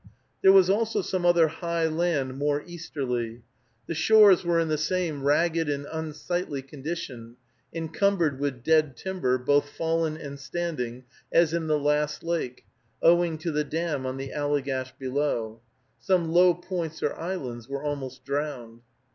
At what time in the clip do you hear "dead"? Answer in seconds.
8.63-8.97